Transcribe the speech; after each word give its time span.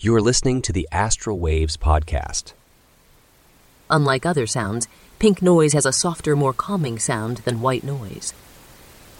You 0.00 0.14
are 0.14 0.20
listening 0.20 0.62
to 0.62 0.72
the 0.72 0.88
Astral 0.92 1.40
Waves 1.40 1.76
podcast. 1.76 2.52
Unlike 3.90 4.26
other 4.26 4.46
sounds, 4.46 4.86
pink 5.18 5.42
noise 5.42 5.72
has 5.72 5.84
a 5.84 5.92
softer, 5.92 6.36
more 6.36 6.52
calming 6.52 7.00
sound 7.00 7.38
than 7.38 7.60
white 7.60 7.82
noise. 7.82 8.32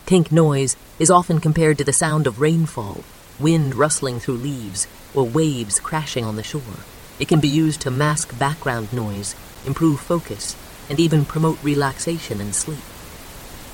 Pink 0.06 0.30
noise 0.30 0.76
is 1.00 1.10
often 1.10 1.40
compared 1.40 1.78
to 1.78 1.84
the 1.84 1.92
sound 1.92 2.28
of 2.28 2.40
rainfall, 2.40 3.02
wind 3.40 3.74
rustling 3.74 4.20
through 4.20 4.36
leaves, 4.36 4.86
or 5.16 5.24
waves 5.24 5.80
crashing 5.80 6.24
on 6.24 6.36
the 6.36 6.44
shore. 6.44 6.84
It 7.18 7.26
can 7.26 7.40
be 7.40 7.48
used 7.48 7.80
to 7.80 7.90
mask 7.90 8.38
background 8.38 8.92
noise, 8.92 9.34
improve 9.66 9.98
focus, 9.98 10.54
and 10.88 11.00
even 11.00 11.24
promote 11.24 11.60
relaxation 11.60 12.40
and 12.40 12.54
sleep. 12.54 12.86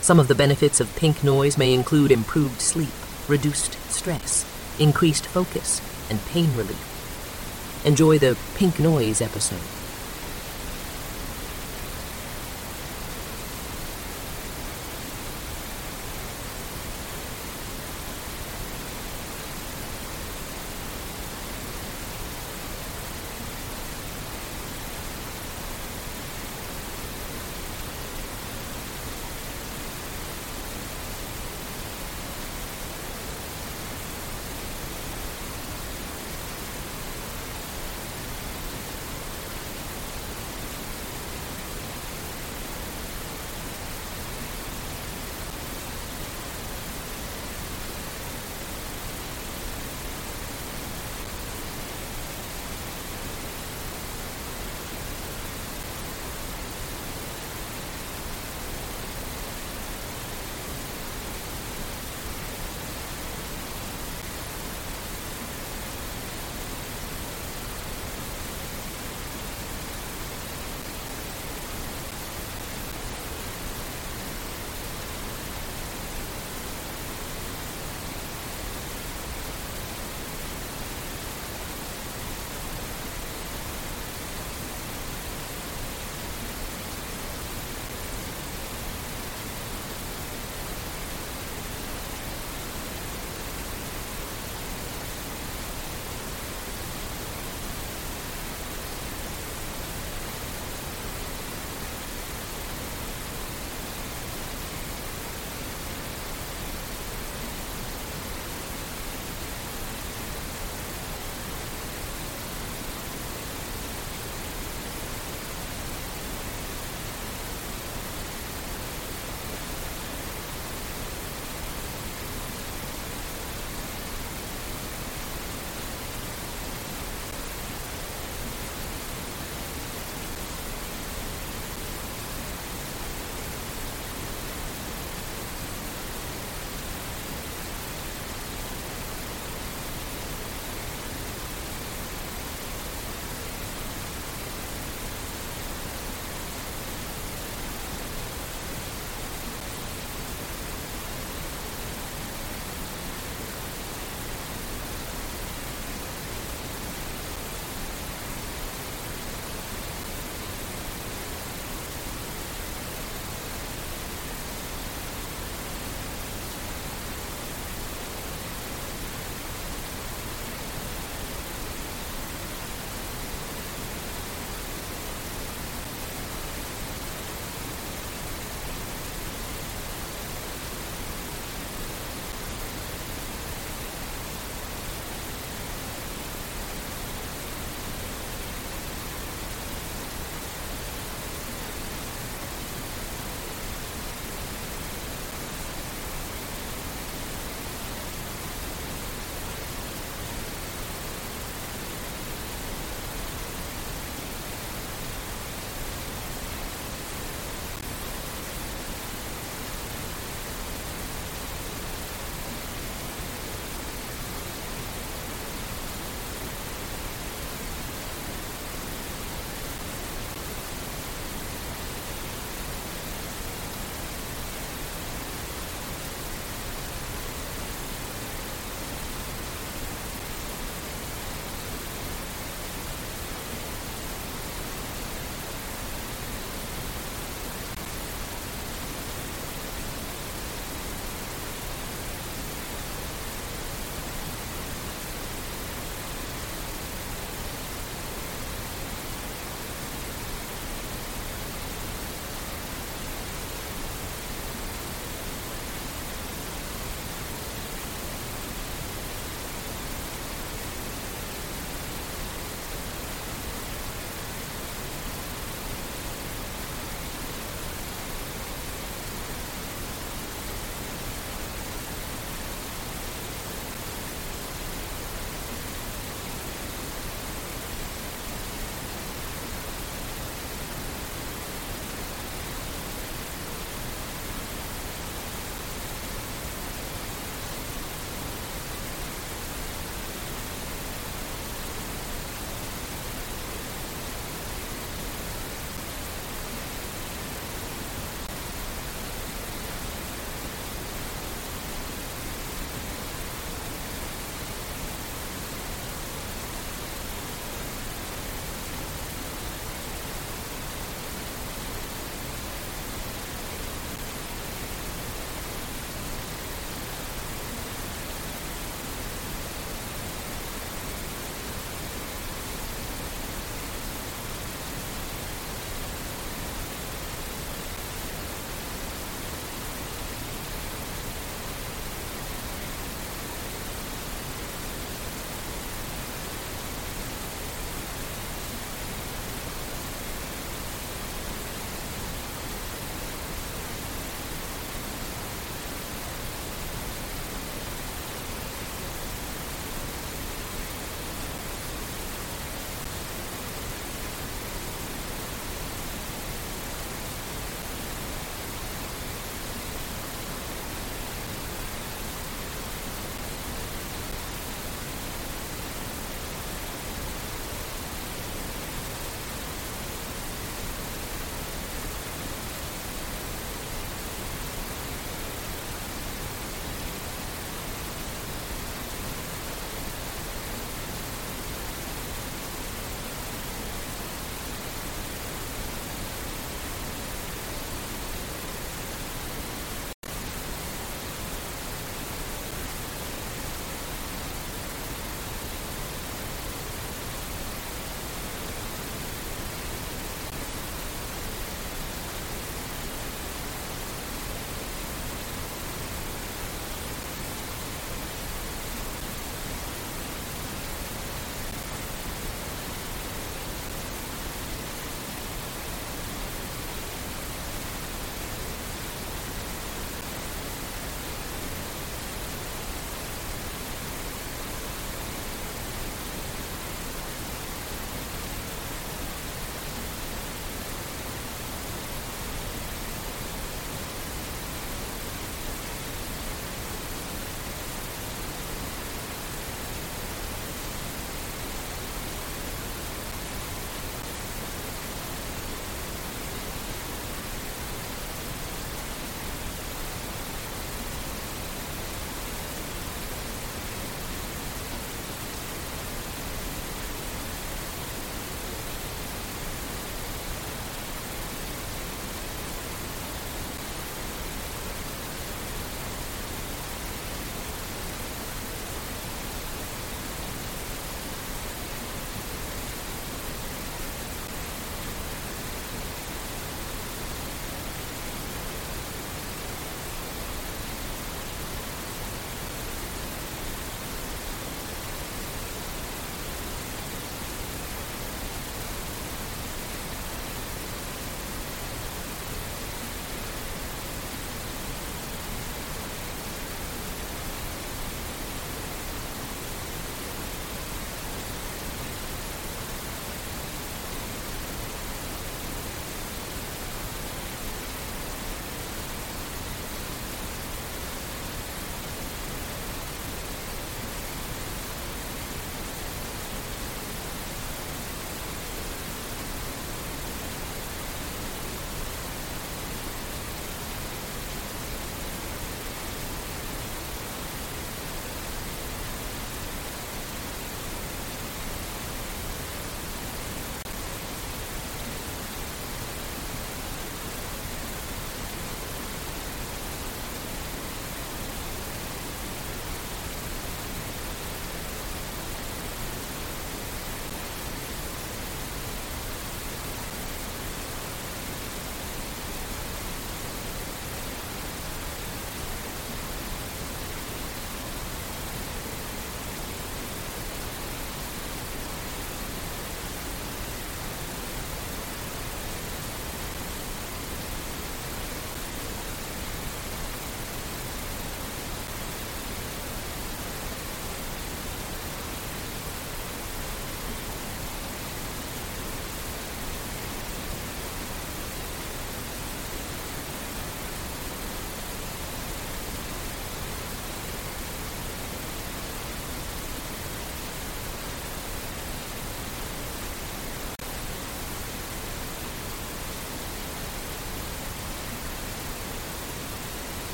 Some 0.00 0.18
of 0.18 0.28
the 0.28 0.34
benefits 0.34 0.80
of 0.80 0.96
pink 0.96 1.22
noise 1.22 1.58
may 1.58 1.74
include 1.74 2.10
improved 2.10 2.62
sleep, 2.62 2.94
reduced 3.28 3.74
stress, 3.92 4.46
increased 4.80 5.26
focus, 5.26 5.82
and 6.08 6.18
pain 6.24 6.48
relief. 6.56 6.93
Enjoy 7.84 8.18
the 8.18 8.36
pink 8.54 8.78
noise 8.78 9.20
episode. 9.20 9.73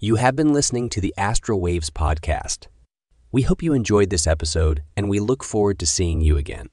You 0.00 0.14
have 0.14 0.36
been 0.36 0.52
listening 0.52 0.90
to 0.90 1.00
the 1.00 1.12
Astral 1.18 1.60
Waves 1.60 1.90
podcast. 1.90 2.68
We 3.32 3.42
hope 3.42 3.64
you 3.64 3.72
enjoyed 3.72 4.10
this 4.10 4.28
episode, 4.28 4.84
and 4.96 5.08
we 5.08 5.18
look 5.18 5.42
forward 5.42 5.80
to 5.80 5.86
seeing 5.86 6.20
you 6.20 6.36
again. 6.36 6.68